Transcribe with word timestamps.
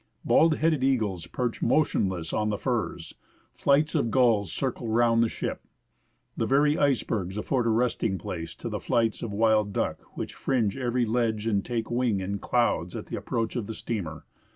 Bald 0.25 0.55
headed 0.57 0.83
eagles 0.83 1.27
perch 1.27 1.61
motionless 1.61 2.33
on 2.33 2.49
the 2.49 2.57
firs, 2.57 3.13
flights 3.53 3.93
of 3.93 4.09
gulls 4.09 4.51
circle 4.51 4.87
round 4.87 5.21
the 5.21 5.29
ship; 5.29 5.61
the 6.35 6.47
very 6.47 6.75
icebergs 6.75 7.37
afford 7.37 7.67
a 7.67 7.69
resting 7.69 8.17
place 8.17 8.55
to 8.55 8.67
the 8.67 8.79
flights 8.79 9.21
of 9.21 9.31
wild 9.31 9.73
duck 9.73 10.17
which 10.17 10.33
fringe 10.33 10.75
every 10.75 11.05
ledge 11.05 11.45
and 11.45 11.63
take 11.63 11.91
wing 11.91 12.19
in 12.19 12.39
clouds 12.39 12.95
at 12.95 13.05
the 13.05 13.15
approach 13.15 13.55
of 13.55 13.67
the 13.67 13.75
steamer. 13.75 14.25